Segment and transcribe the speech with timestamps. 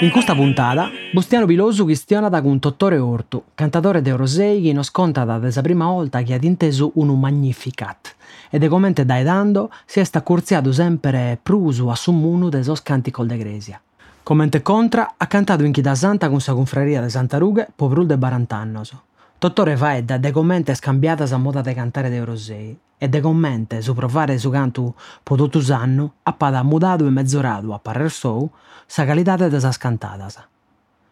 [0.00, 4.92] In questa puntata, Bustiano Pilosu questiona da un Tottore Ortu, cantatore de Rosei che nos
[4.92, 8.14] conta da sa prima volta che ha inteso un magnificat
[8.48, 13.26] e de commente dai dando si è curziato sempre prusu a summunu de sos canticol
[13.26, 13.80] de Gresia.
[14.22, 18.16] Commente contra ha cantato in Chita Santa con sa confraria de Santa Rughe povrul de
[18.16, 19.07] Barantannoso.
[19.38, 23.94] Tottore faedda de commente scambiata sa moda de cantare de Rosei e de commente su
[23.94, 24.92] provare su cantu
[25.22, 28.50] potutusanno appada mudato e mezzorato a parer sou
[28.84, 30.42] sa qualitate de sas cantadas.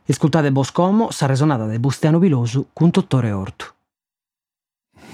[0.09, 3.67] Ascoltate Boscomo, sa resonata de Bustiano Pilosu con Tottore Ortu.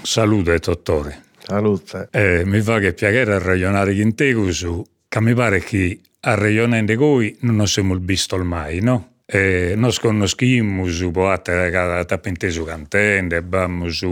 [0.01, 1.21] Salute, Tottore.
[1.37, 2.07] Salute.
[2.11, 6.95] Eh, mi fa che piacere ragionare con te su, che mi pare che a ragionare
[6.95, 9.12] con voi non siamo visto mai, no?
[9.35, 14.05] Eh, nos conoscimos, poate che tappentesu cantende, abbiamos,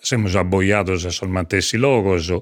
[0.00, 2.34] siamo abboiados a solmantessi logos,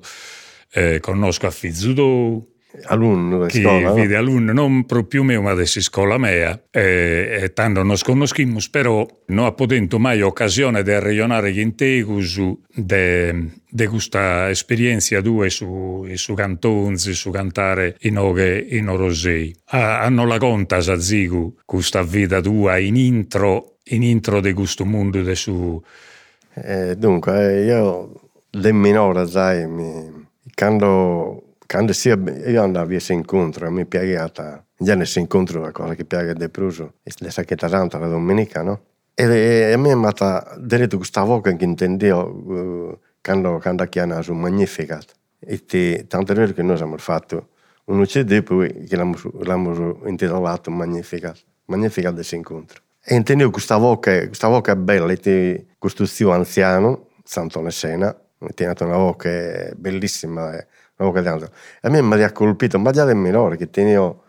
[0.73, 2.54] eh, conosco a Fizzudou,
[2.85, 3.95] alunno che scuola, no?
[3.95, 9.07] vide alunno non proprio mio ma di scuola mia e, e tanto non conoscimmo però
[9.27, 16.07] non ha potuto mai occasione di ragionare in te su di questa esperienza tua su,
[16.15, 22.41] su canzoni, su cantare in oghe in orosei hanno la conta sa zigu questa vita
[22.41, 25.83] tua in intro in intro di questo mondo di su
[26.57, 28.13] Eh, dunque, eh, io
[28.51, 34.31] del minore, sai, mi, quando, quando sia, io andavo a incontro, mi piaceva,
[34.77, 36.69] già nel incontro la cosa che piace di più,
[37.03, 38.83] è la sacchetta santa, la domenica, no?
[39.15, 44.33] E, a me mi ha detto questa voce che intendevo eh, quando, quando chiama su
[44.33, 45.13] Magnificat.
[45.39, 47.49] E tanto è vero che noi abbiamo fatto
[47.85, 52.81] un CD poi che l'abbiamo, intitolato Magnificat, Magnificat del incontro.
[53.05, 58.53] E intendevo questa voce, questa voce bella, e questo zio anziano, Santo Nessena, mi ha
[58.53, 60.57] tenuto una voce bellissima,
[60.97, 61.51] eh,
[61.83, 64.23] a me mi ha colpito, ma già del minore, che tenevo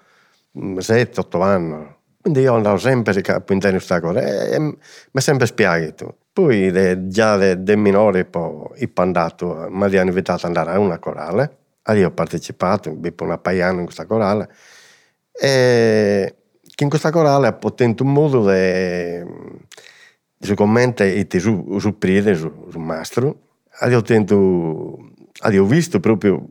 [0.56, 1.94] 7-8 anni.
[2.22, 4.78] Quindi io andavo sempre a puntare questa cosa e, e mi
[5.12, 6.18] è sempre spiaciuto.
[6.34, 11.58] Poi de, già del minore poi andato, mi hanno invitato ad andare a una corale,
[11.86, 14.50] e io ho partecipato, dopo una anni in questa corale,
[15.32, 16.36] e
[16.76, 19.24] che in questa corale ho avuto un modo di
[20.40, 21.97] su commenta e ti su, su
[22.36, 23.40] su, mastro,
[23.82, 25.12] ho tentato,
[25.44, 26.46] e ho visto proprio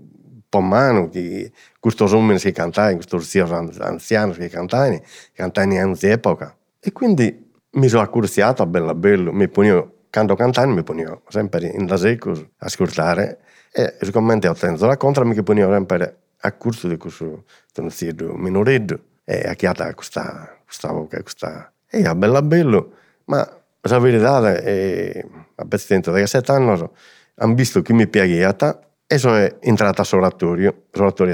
[0.55, 1.51] po' mano che
[1.81, 5.01] questi uomini che cantavano, questi anziani che cantavano,
[5.33, 6.57] cantavano in epoca.
[6.79, 11.67] E quindi mi sono accurziato a bello bello, mi ponevo, quando cantavo mi ponevo sempre
[11.67, 13.39] in da secco a ascoltare
[13.73, 17.45] e sicuramente ho tenuto la contra mi ponevo sempre a corso di questo
[17.89, 21.73] zio minoretto e a chiata questa, questa voce, questa...
[21.89, 22.93] E a bello bello,
[23.27, 23.49] ma
[23.81, 26.89] la verità è, a dentro da sette anni,
[27.37, 30.05] hanno visto che mi piaceva e sono entrata a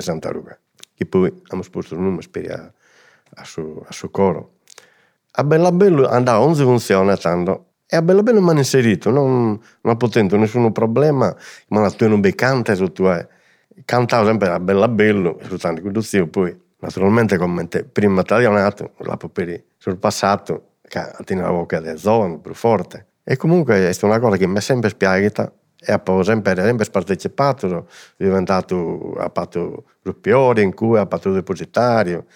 [0.00, 0.58] Santa Ruga,
[0.94, 2.72] che poi abbiamo sposto il nome per a,
[3.34, 4.54] a, suo, a suo coro.
[5.32, 9.60] A Bella Bello andava 11 funzioni tanto e a Bella Bello mi hanno inserito, non,
[9.80, 11.34] non potuto nessun problema,
[11.68, 13.26] ma la tua non beccante, su tua,
[13.84, 19.96] cantavo sempre a Bella Bello, soltanto zio, poi naturalmente come prima italianato, la per sul
[19.96, 23.06] passato, che tiene la voce del zona più forte.
[23.22, 27.68] E comunque è una cosa che mi è sempre spiagata e ho sempre, sempre partecipato,
[27.68, 27.86] sono
[28.16, 32.26] diventato ha fatto gruppiore in cui ha fatto depositario,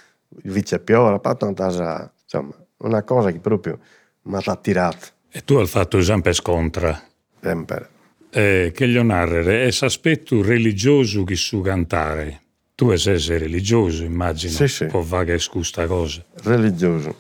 [0.45, 3.79] vice piore, ha fatto una cosa, insomma, una cosa che proprio
[4.23, 5.07] mi ha attirato.
[5.31, 6.99] e tu hai fatto sempre scontra
[7.43, 7.89] Sempre.
[8.31, 12.41] eh, che gli narrare è aspetto religioso che su cantare
[12.75, 14.87] tu sei religioso immagino Sì, sì.
[14.87, 17.15] può fare che scusta cosa Religioso.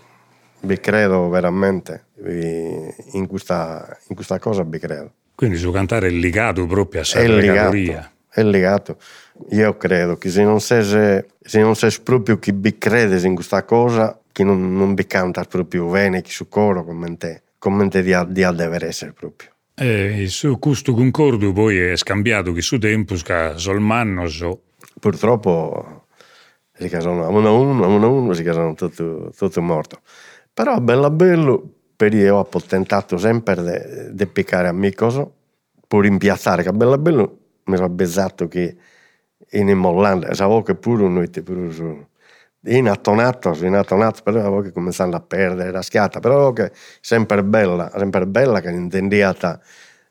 [0.61, 2.06] Vi credo veramente,
[3.12, 5.12] in questa, in questa cosa vi credo.
[5.34, 8.99] Quindi su cantare è legato proprio a È questa legato, categoria è legato.
[9.50, 10.82] Io credo che se non sei,
[11.41, 15.87] se non sei proprio chi crede in questa cosa, che non, non vi canta proprio
[15.87, 19.50] bene, chi su coro come te, come te di, di deve essere proprio.
[19.76, 24.62] e su questo concordo poi è scambiato che su tempo che solmanno so
[25.00, 26.06] Purtroppo
[26.73, 29.05] si casano a uno a uno, a uno a uno, si casano tutti,
[29.37, 29.97] tutti morti.
[30.53, 35.32] Però bello bello, per io ho tentato sempre di piccare amico,
[35.87, 38.76] per rimpiazzare, che bello bello, mi sono besato che
[39.50, 41.70] in Mollanda, sapevo che pure noi ti pure
[42.67, 47.44] in attonato, in attonato, però avevo che cominciando a perdere la schiata, però che sempre
[47.44, 49.61] bella, sempre bella che intendiata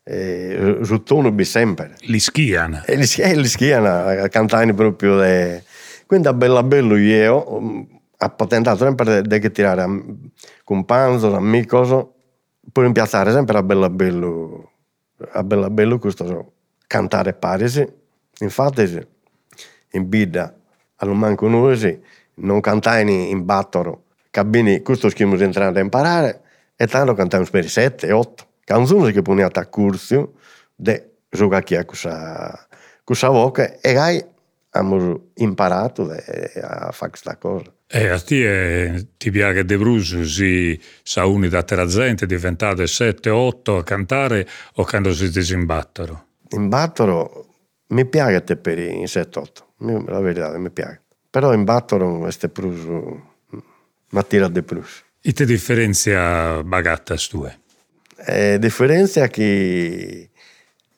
[0.04, 1.96] eh, su tono bi sempre.
[2.02, 2.84] Li schiana.
[2.86, 5.64] E li, eh, li schiana, cantare proprio le...
[6.06, 7.88] Quindi a bella bello io
[8.24, 9.86] mm, ha patentato sempre di che tirare
[10.64, 12.16] con panzo, amico,
[12.72, 14.72] per impiazzare sempre a bella bello,
[15.32, 16.54] a bella bello questo
[16.88, 17.86] cantare parisi.
[18.40, 19.08] Infatti
[19.92, 20.54] in bida
[20.98, 22.02] allo manco noi
[22.36, 26.42] non cantai in battoro, cabini questo schimo entrando a imparare
[26.76, 30.34] e tanto cantiamo per 7, 8 canzoni che poniate a corso
[30.76, 32.68] de giocare a questa,
[33.04, 34.24] questa voce e hai
[34.74, 37.72] abbiamo imparato a fare questa cosa.
[37.88, 43.30] E a te ti piace De Bruso, si sa uni da terra gente, diventate 7,
[43.30, 46.26] 8 a cantare o quando si disimbattono?
[46.50, 47.48] In battoro
[47.88, 49.68] mi piace per in 7, 8,
[50.08, 51.02] la verità mi piace.
[51.30, 53.36] Però in battoro questo Bruso
[54.10, 54.82] mi tira di più.
[55.22, 57.60] E che differenzia bagatta tue?
[58.26, 60.30] Eh, differenza che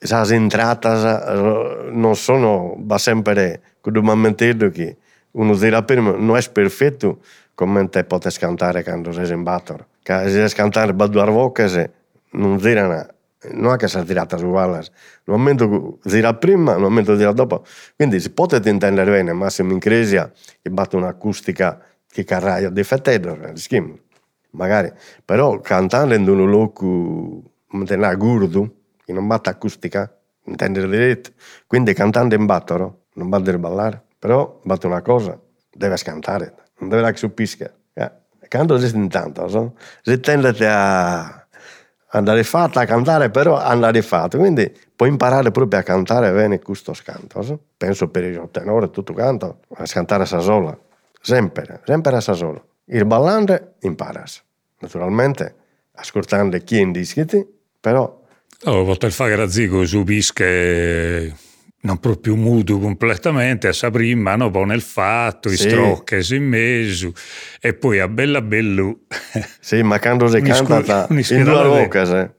[0.07, 4.97] le entrate non sono va sempre come momento che
[5.31, 7.19] uno dirà prima non è perfetto
[7.53, 9.87] come te puoi cantare quando sei in battoro.
[10.01, 11.89] Che se cantare per due voci
[12.31, 13.07] non diranno
[13.51, 17.31] non è che sono tirate uguali, nel momento che dirà prima, nel momento che dirà
[17.31, 17.63] dopo.
[17.95, 20.31] Quindi si può intendere bene, massimo in cresia,
[20.61, 21.79] che batte un'acustica
[22.11, 23.99] che carraia di fettedo, schimo
[24.55, 24.91] magari,
[25.23, 27.41] però cantando in un luogo
[27.71, 28.75] non gurdo, che
[29.13, 30.11] non batte acustica,
[30.43, 31.31] intendere diretto,
[31.67, 35.39] quindi cantando in battoro, non va a ballare, però batte una cosa,
[35.71, 37.71] deve cantare, non deve che suppisca.
[37.93, 38.19] Yeah.
[38.49, 39.75] Quando si intanto, so?
[40.01, 41.47] si tende a
[42.09, 46.93] andare fatta a cantare, però andare fatto, quindi puoi imparare proprio a cantare bene questo
[47.03, 47.41] canto.
[47.41, 47.59] So?
[47.77, 50.77] Penso per il tenore tutto canto, a cantare sola,
[51.21, 52.63] sempre, sempre a sola.
[52.85, 54.43] Il ballante imparas
[54.79, 55.55] naturalmente
[55.95, 57.25] ascoltando chi è in dischi,
[57.79, 58.23] però...
[58.63, 61.33] Oh, poter fare razzigo su bische
[61.85, 65.69] non proprio muto completamente, a sa prima, no, poi nel fatto, sì.
[65.69, 67.13] strocche in mezzo,
[67.61, 69.01] e poi a bella bello...
[69.59, 72.29] sì, ma quando si canta in due occasioni,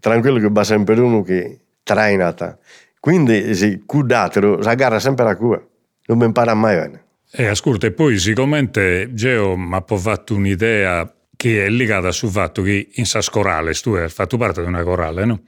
[0.00, 2.58] tranquillo che va sempre uno che trainata.
[3.00, 5.64] Quindi, sì, cudatelo, si agarra sempre la cua,
[6.06, 7.04] non mi impara mai bene.
[7.30, 12.88] E ascolta, poi sicuramente Geo mi ha fatto un'idea che è legata sul fatto che
[12.94, 15.42] in sa corale, tu hai fatto parte di una corale, no?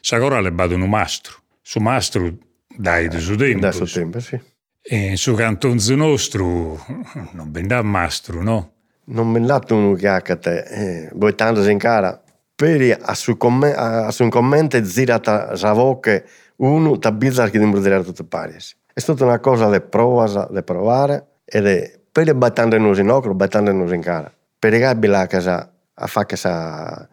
[0.00, 2.32] Sa corale va un mastro, su mastro
[2.68, 3.58] dai di su tempo.
[3.58, 4.40] Da su tempo, sì.
[4.80, 6.80] E su cantonzo nostro
[7.32, 8.74] non ben da mastro, no?
[9.06, 12.22] Non ben dato uno che ha te, eh, voi tanto in cara,
[12.54, 16.24] per a su, com- a su un commento zirata sa voce
[16.58, 18.54] uno tabbizza che dire tutte pari.
[18.92, 23.34] È stata una cosa di prova, di provare ed è per battando noi in occhio,
[23.34, 27.08] battando noi in cara per la casa a fare questa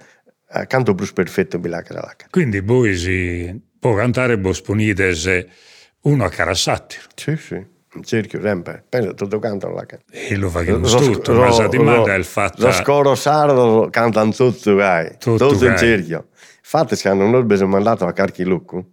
[0.67, 2.27] canto più perfetto la casa.
[2.29, 5.13] Quindi voi si può cantare voi sponite
[6.01, 7.03] uno a cara satiro.
[7.15, 7.71] Sì, sì.
[7.95, 10.01] In cerchio sempre, penso tutto canto la casa.
[10.09, 12.65] E lo facciamo tutto, ma sa di è il fatto...
[12.65, 15.15] Lo scoro sardo cantano tutto, vai.
[15.19, 16.29] Tutto, tutto in cerchio.
[16.57, 18.85] Infatti, quando noi abbiamo mandato a Carchi Lucco,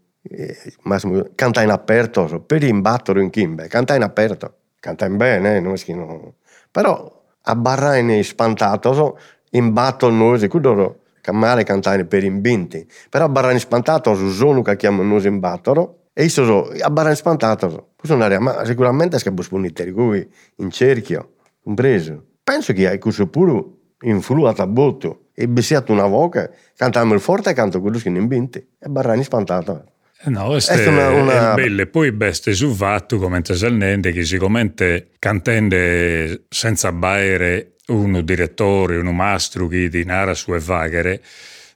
[0.82, 5.60] Massimo, canta in aperto, per imbattere in kimbe, canta in aperto, canta in bene, eh,
[5.60, 6.34] non non...
[6.70, 9.18] Però a barraine spantato,
[9.50, 14.76] in battle noi, quello che male cantare per imbinti, però a barraine spantato sono che
[14.76, 19.32] chiamano noi in battoro, e io sono a barraine spantato, sono ma sicuramente è che
[19.32, 22.24] busponite qui in cerchio, compreso.
[22.42, 23.64] Penso che questo pure
[24.02, 28.16] influato a botto, e besiato una voce, cantiamo il forte e canto quello che in
[28.16, 29.84] imbinti, e barraine spantato.
[30.22, 31.52] No, questo è, una, una...
[31.52, 31.82] è bello.
[31.82, 34.72] E poi beste sul fatto, come salnente, che siccome
[35.18, 41.22] cantende senza baire un direttore, un mastro che di nara su e vaghere,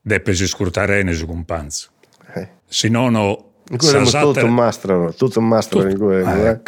[0.02, 1.88] deve scurtare su companzo.
[2.34, 2.48] Eh.
[2.66, 3.14] Se non...
[3.64, 6.16] Cui tutto un mastro, tutto un mastro tutto, in cui...
[6.16, 6.60] Eh.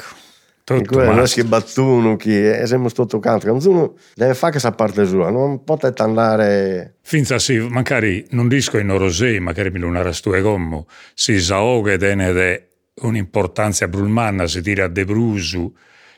[0.66, 5.06] Tutto non è che battuno che è sempre tutto canto canzone deve fare questa parte
[5.06, 10.40] sua non potete andare finza sì magari non disco in orosei magari mi lunare e
[10.40, 10.88] gommo.
[11.14, 15.72] Si ed è un'importanza brulmanna si tira de brusu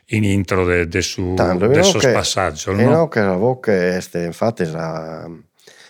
[0.07, 2.89] in intro de, de su Tanto, de suo passaggio no?
[2.89, 3.09] no?
[3.09, 5.29] che la voce è infatti sa,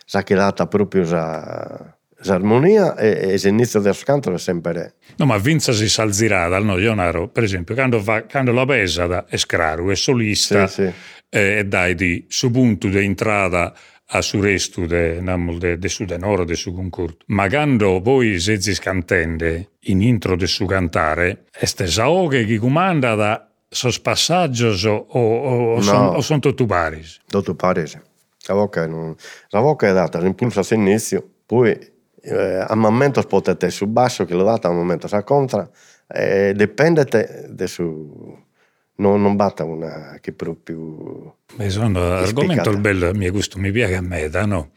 [0.04, 0.22] sa
[0.66, 4.94] proprio sa l'armonia e, e l'inizio del canto è sempre...
[5.16, 9.26] No, ma Vinza si salzirà dal Ionaro, per esempio, quando, fa, quando la pesa da
[9.28, 10.92] escraru, è solista sì, sì.
[11.30, 13.74] Eh, e dai di su punto di entrata
[14.10, 17.18] a su resto de, de, de su denoro de su concordo.
[17.26, 23.48] Ma quando poi si scantende in intro de su cantare, este saoche che comanda da
[23.68, 26.20] sos passaggios o, o, o, no.
[26.20, 27.20] son, o paris?
[27.26, 27.98] Tutto paris.
[28.46, 29.14] La voce, non...
[29.50, 31.76] la voce è data l'impulso all'inizio, poi
[32.22, 35.68] eh, a momento potete su basso che lo date, a momento sa contra,
[36.06, 37.04] eh, dipende
[37.48, 38.46] da su...
[39.00, 41.36] Non, non batta una che proprio...
[41.54, 44.72] Beh, sono argomento bello, mi gusto, mi piace a me, da, no?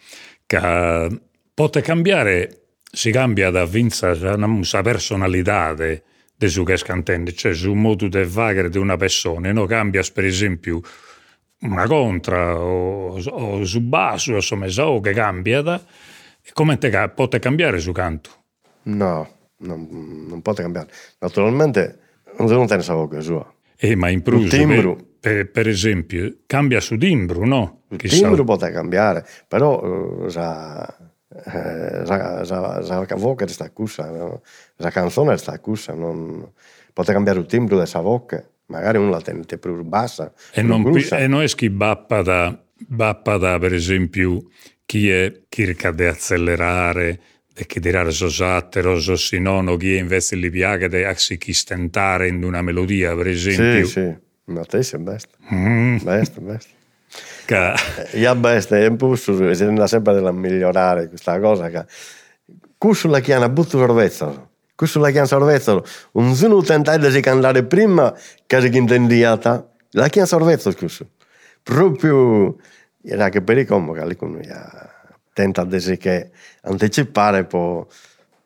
[0.46, 1.22] Che
[1.56, 6.04] pote cambiare, si cambia da vinza una personalità de,
[6.36, 9.66] de su che scantende, cioè su modo di fare di una persona, no?
[9.66, 10.82] Cambia per esempio
[11.62, 15.82] una contra o, o su basso, insomma, so che cambia da
[16.54, 18.30] come te pote cambiare su canto?
[18.84, 19.88] No, non,
[20.28, 20.90] non pote cambiare.
[21.20, 22.00] Naturalmente
[22.38, 23.54] non tiene sa voce sua.
[23.78, 27.82] Eh, ma in pruso, timbro, per, per, esempio, cambia su timbro, no?
[27.90, 30.86] Il timbro può cambiare, però uh, sa,
[31.28, 34.42] eh, sa, sa, sa voce sta cussa, no?
[34.76, 36.52] la canzone sta cussa, non
[36.94, 40.32] può cambiare il timbro della voce, magari uno la tiene più bassa.
[40.54, 42.56] E non, e non è che bappa da,
[42.88, 44.44] bappa da, per esempio,
[44.92, 47.20] chi è cerca di accelerare,
[47.54, 53.28] di tirare sosattero, sossinono, chi invece li piace di si stentare in una melodia, per
[53.28, 53.86] esempio.
[53.86, 54.14] Sì, sì,
[54.52, 55.30] ma te sei best.
[55.54, 55.96] Mm.
[56.04, 56.68] Best, best.
[57.46, 57.74] Che...
[58.18, 61.86] Io best, è un po' su, si sempre da migliorare questa cosa, che
[62.78, 64.50] questo la chiama butto sorvezzolo.
[64.76, 65.86] Questo la chiama sorvezzolo.
[66.14, 68.14] Un sono tentato di cantare prima
[68.46, 71.08] che si intendiata, la chiama sorvezzolo questo.
[71.64, 72.58] Proprio
[73.04, 73.68] era che per i
[74.44, 74.90] ya
[75.34, 76.32] tenta di che
[76.62, 77.86] anticipare può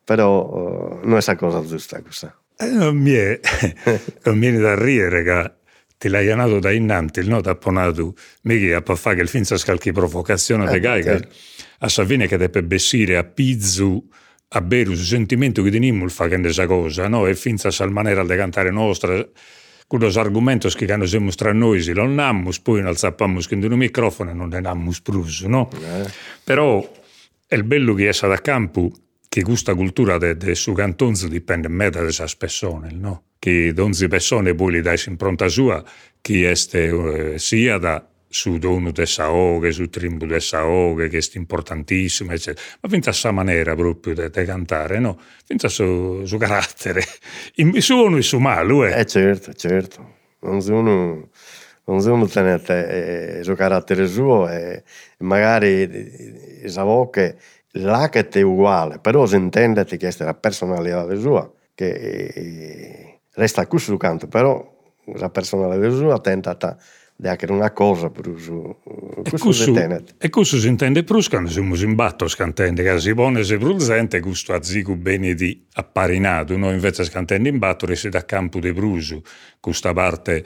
[0.03, 3.39] però uh, non è la cosa giusta questa eh, non mi è
[4.23, 5.53] non viene da ridere che
[5.97, 9.91] ti l'hai nato da innanti il noto apponato mica a fare che il finza scalchi
[9.91, 11.27] provocazione eh, gaiga okay.
[11.79, 14.07] a Savine che deve bessire a pizzu
[14.49, 17.25] a bere un sentimento che tenimmo il fa che questa cosa no?
[17.25, 19.27] e finza sal maniera di cantare nostra
[19.87, 23.73] quellos argumentos che hanno siamo tra noi si non nammus, poi non sappiamo che un
[23.73, 25.69] microfono non ne nammus plus, no?
[25.73, 26.09] Eh.
[26.43, 26.91] Però
[27.47, 28.91] è il bello che è da campo
[29.29, 33.23] che questa cultura del de suo cantonzo dipende me da queste persone, no?
[33.37, 35.83] Che donzi persone poi li dai in pronta sua,
[36.21, 41.37] che este, eh, sia da su dono de saoghe, su trimbo de saoghe, che è
[41.37, 42.67] importantissimo, eccetera.
[42.81, 45.17] Ma finta a maniera proprio di cantare, no?
[45.45, 47.01] Finta su, su carattere,
[47.55, 48.99] in suono e su malo, eh.
[48.99, 50.15] Eh certo, certo.
[50.41, 51.29] Non sono,
[51.85, 54.83] non sono tenete eh, su carattere suo e
[55.19, 57.37] magari sa voce
[57.77, 63.19] là che è uguale, però si intende che questa è la personalità sua, che eh,
[63.31, 64.73] resta qui sul canto, però
[65.15, 66.77] la personalità sua tenta a
[67.23, 68.81] anche una cosa per uso
[69.39, 69.73] questo
[70.17, 74.19] e questo si intende più quando siamo in batto scantende che si pone se presente
[74.19, 78.73] questo a zico bene di apparinato noi invece scantende in batto si da campo di
[78.73, 79.21] bruso
[79.61, 80.43] questa parte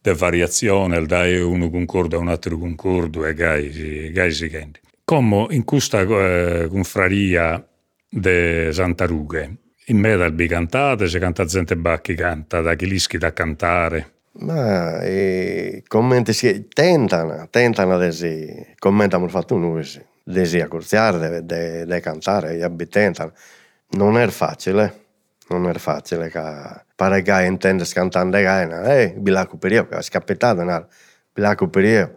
[0.00, 4.80] di variazione il dai uno concordo a un altro concordo e gai, gai si kende
[5.04, 7.62] come in questa eh, confraria
[8.08, 9.56] di Santarughe
[9.88, 15.00] in me dal bicantate si canta gente bacchi canta da chi lischi da cantare ma
[15.00, 19.84] e commenti si tentano, tentano di commentano il fatto noi
[20.22, 23.32] di si accorziare, di cantare, gli tentano.
[23.90, 25.04] Non è facile,
[25.48, 30.62] non è facile che pare che intende cantare gaina, eh, bilaco per io, è scappato,
[30.64, 30.88] no?
[31.32, 32.14] bilaco per io.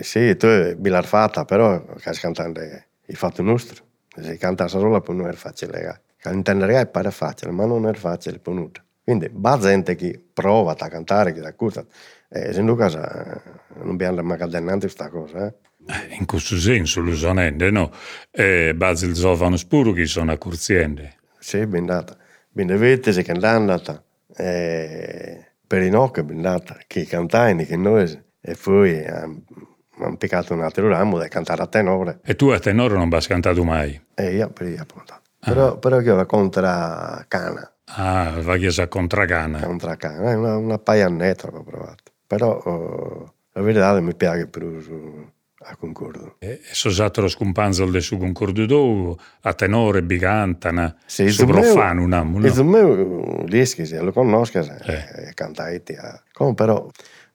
[0.00, 3.84] Sì, tu bilar fatta, però che cantare il fatto nostro.
[4.14, 6.02] Se canta solo non è facile.
[6.16, 8.72] Che intendere pare facile, ma non è facile per noi.
[9.04, 11.84] Quindi va gente che prova a cantare, che ti accusa.
[12.28, 15.46] E in caso non abbiamo mai cadennante questa cosa.
[15.46, 15.54] Eh?
[15.86, 16.16] eh?
[16.18, 17.90] In questo senso, l'usonende, no?
[18.30, 21.16] E Basil Zovano Spuru che sono accurziende.
[21.38, 22.16] Sì, ben data.
[22.48, 24.02] Ben vedete se che è andata.
[24.36, 26.78] E per i nocchi ben data.
[26.86, 28.22] Che cantai, che noi.
[28.40, 32.20] E poi hanno piccato un altro ramo da cantare a tenore.
[32.24, 34.00] E tu a tenore non hai cantato mai?
[34.14, 35.12] E io per io appunto.
[35.40, 35.50] Ah.
[35.50, 37.66] Però, però che ora contra cana.
[37.94, 39.60] Ah, va a Contracana.
[39.60, 42.12] Contracana, è una, una paiannetta ho provato.
[42.26, 45.30] Però oh, la verità mi piace più
[45.64, 46.36] a concordo.
[46.38, 52.46] E sono scumpanzo del suo concordo a tenore, bigantana, sì, su profano, un anno, no?
[52.46, 55.32] Il mio dischi, se lo conosco, eh.
[55.34, 55.94] cantaiti.
[56.32, 56.88] Come però,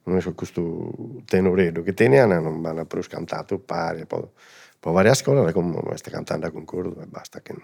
[0.03, 0.91] non è su questo
[1.25, 4.27] tenoredo che teniamo, non vanno più cantato pari, poi,
[4.79, 7.61] poi varie scuole, come sta cantando a concordo e basta che noi.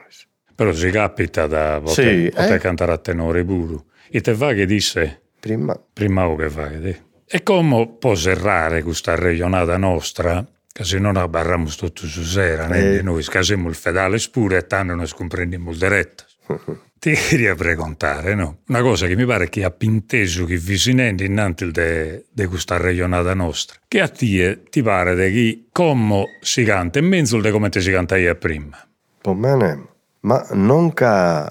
[0.55, 2.59] Però si capita da poter, sì, poter eh?
[2.59, 3.85] cantare a tenore puro.
[4.09, 5.21] E te va che disse?
[5.39, 5.77] Prima.
[5.91, 11.17] Prima o che fa che E come può serrare questa regionata nostra, che se non
[11.17, 13.01] abbarriamo tutto su sera, eh.
[13.01, 16.25] noi scasiamo il fedale spure e tanto non comprendiamo diretta.
[17.03, 18.59] Ti queria preguntare, no?
[18.67, 23.77] Una cosa che mi pare che ha pinteso che vicinenti innanzi di questa regionata nostra.
[23.85, 27.91] Che a te ti pare di chi come si canta in mezzo di come si
[27.91, 28.77] canta io prima?
[29.25, 29.87] Me,
[30.23, 31.45] ma non che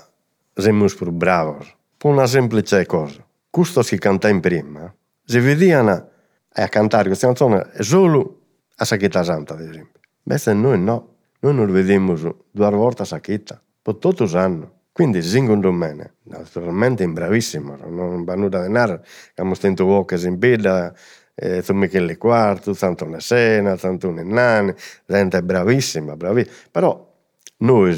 [0.54, 3.24] siamo più bravi, per una semplice cosa.
[3.48, 4.92] Questo che cantai prima,
[5.24, 6.08] si vedevano
[6.54, 8.40] a cantare questa canzone solo
[8.76, 10.00] a Sacchetta Santa, ad esempio.
[10.24, 14.68] Invece noi no, noi non vediamo due volte a Sacchetta, per tutti i anni.
[14.92, 20.92] Quindi secondo me, naturalmente è bravissimo, non va nulla denaro, abbiamo stento poche in bella,
[21.34, 24.74] eh, su Michele IV, tanto una Sena, tanto un Nani,
[25.06, 26.54] gente bravissima, bravissima.
[26.70, 27.10] Però
[27.58, 27.94] noi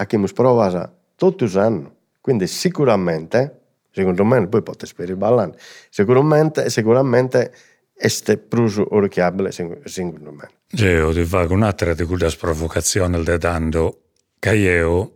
[0.00, 1.90] abbiamo provato tutti i anni,
[2.20, 5.58] quindi sicuramente, secondo me, poi potete sperare ballare,
[5.90, 7.52] sicuramente, sicuramente
[7.94, 10.48] este pruso orecchiabile, secondo me.
[10.70, 14.00] Io ti faccio un'altra di quelle provocazioni del dando
[14.38, 15.14] che io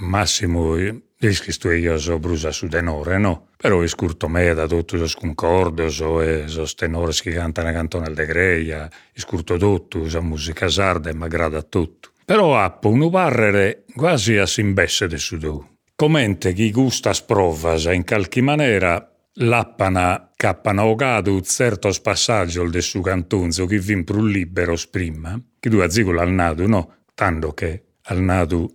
[0.00, 0.76] Massimo
[1.18, 3.48] iscristo io so brusa su tenore, no?
[3.56, 8.12] Però è scurto me da tutti i concordi, so, e so tenore che cantano cantone
[8.12, 12.10] de greia, è scurto tutto, la musica sarda e m'aggrada tutto.
[12.24, 15.62] Però appo uno parrere quasi a simbesse de sudù.
[15.94, 23.00] Comente chi gusta sprovas in qualche maniera l'appana cappana ogado un certo passaggio del suo
[23.00, 26.94] cantonzo che vin più libero prima, che tu azzicolo al nado, no?
[27.14, 28.74] Tanto che al nado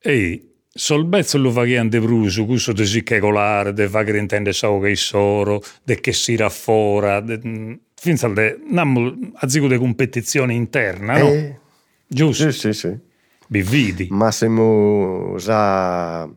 [0.00, 5.60] e Solbezzo lo faghian de brusu, questo de sicchecolare, de faghere intende sao che soro,
[5.82, 7.40] de che si raffora, de,
[7.96, 11.26] finza de, nammo, azzico de competizione interna, no?
[11.26, 11.58] Eh,
[12.12, 12.50] Giusto?
[12.50, 12.98] Sì, sì, sì.
[13.46, 14.08] Bividi.
[14.10, 16.28] Massimo, già,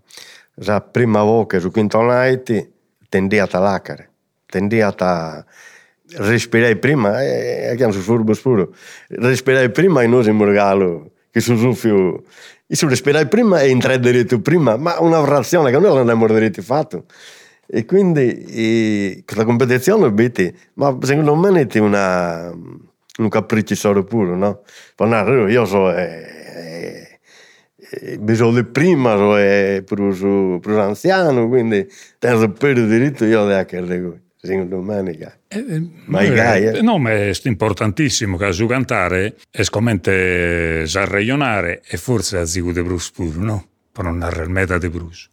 [0.53, 2.69] già prima volta su quinto night,
[3.09, 4.11] tendia a lacare,
[4.45, 5.43] tendia a
[6.17, 8.75] respirare prima, e eh, chiamo su furbo spuro,
[9.07, 12.23] respirare prima e noi siamo regalo, che su suffio
[12.67, 16.27] io sono respirare prima e entrare diretto prima, ma una frazione che noi non abbiamo
[16.27, 17.05] diritto fatto.
[17.65, 22.51] E quindi e, questa competizione, vedi, ma secondo me è una,
[23.19, 24.63] un capriccio solo puro, no?
[24.95, 27.19] Parlare, io so, eh,
[27.77, 34.21] eh, di prima, so, è più, più anziano, quindi tengo per diritto io di anche
[34.45, 35.37] Sing domenica.
[35.47, 36.81] Eh, eh ma eh, eh?
[36.81, 42.83] No, ma è importantissimo che su cantare è scomente sarreionare e forse a zigu de
[42.83, 43.67] Bruce pure, no?
[43.89, 45.29] Per non narrare il meta de Bruce.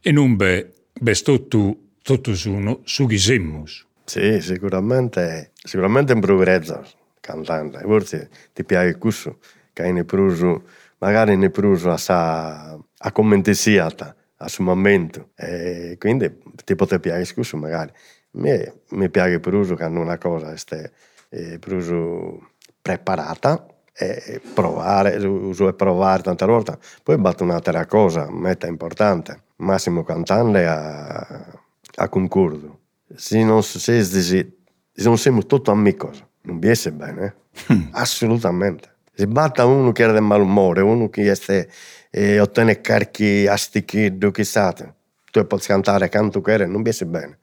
[0.00, 3.64] E non be, be tutto, tutto su, su chi siamo.
[4.06, 6.82] Sì, sicuramente, sicuramente un progresso
[7.26, 7.80] cantante.
[7.80, 9.38] Forse ti piace questo,
[9.72, 10.62] che hai ne pruso,
[10.98, 15.30] magari ne pruso a sa, a commentesiata, a suo momento.
[15.34, 17.92] E quindi ti potrebbe piacere questo magari.
[18.32, 18.52] Mi,
[18.90, 20.92] mi piace più che hanno una cosa este,
[21.30, 22.38] eh, più
[22.80, 23.66] preparata
[23.98, 26.78] e provare, uso e provare tante volte.
[27.02, 31.60] Poi batto un'altra cosa, meta importante, massimo cantante a,
[31.96, 32.80] a concordo.
[33.14, 34.56] Se non, se, se
[35.04, 37.88] non siamo tutti amici, non viene bene, eh?
[37.92, 38.94] assolutamente.
[39.14, 41.68] Se batta uno che è di malumore, uno che è,
[42.10, 47.38] eh, ottiene carichi a stichiddo, chissà, tu puoi cantare canto che non viene bene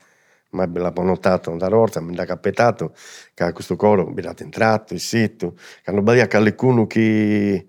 [0.54, 2.94] ma l'abbiamo notato una volta, mi è capitato
[3.34, 7.68] che questo coro mi è entrato, il sito, che hanno badia qualcuno che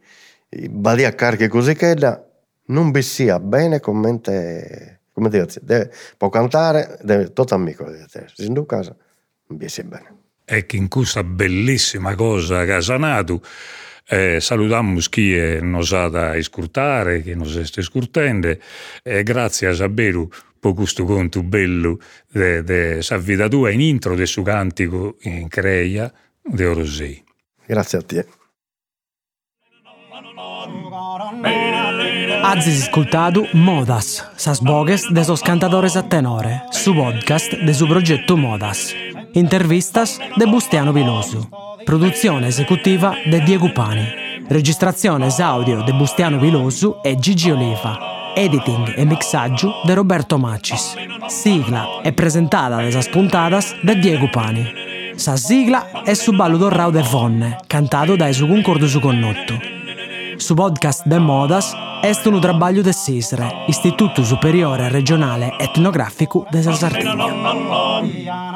[0.70, 2.22] badia cariche così che da,
[2.66, 8.26] non vi sia bene come te, come dire, deve, può cantare, deve tutto amico te,
[8.32, 8.94] se in casa
[9.46, 10.13] non vi sia bene.
[10.44, 13.40] E che in questa bellissima cosa che ha sanato,
[14.08, 18.56] eh, salutiamo chi nos ha da iscurtare, che nos sta iscurtendo,
[19.02, 20.28] e grazie a Saberu
[20.64, 21.98] po' questo conto bello
[22.32, 27.22] de, sa vita tua in intro del suo cantico in Creia de Orosei.
[27.66, 28.26] Grazie a te.
[32.42, 38.36] Azis ascoltado Modas, sas bogues de sos cantadores a tenore, su podcast de su progetto
[38.36, 38.94] Modas.
[39.34, 41.48] Intervistas de Bustiano Viloso.
[41.84, 44.06] Produzione esecutiva de Diego Pani.
[44.48, 50.94] Registrazione audio de Bustiano Viloso e Gigi Oliva editing e mixaggio de Roberto Macis.
[51.26, 55.12] Sigla è presentata da spuntadas da Diego Pani.
[55.14, 59.60] Sa sigla è su ballo do Rau de Vonne, cantato da su concordo su connotto.
[60.36, 68.53] Su podcast de Modas è un trabalho de SISRE, Istituto Superiore Regionale Etnografico de Sardegna.